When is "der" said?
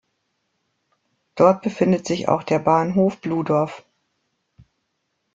2.41-2.57